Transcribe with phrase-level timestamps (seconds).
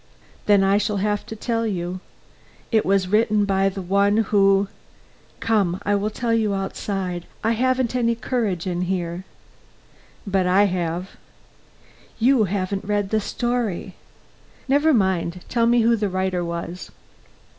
[0.47, 1.99] "Then I shall have to tell you.
[2.71, 4.67] It was written by the one who
[5.39, 5.79] Come!
[5.83, 7.27] I will tell you outside.
[7.43, 9.25] I haven't any courage here."
[10.25, 11.11] "But I have."
[12.17, 13.93] "You haven't read the story."
[14.67, 16.89] "Never mind; tell me who the writer was."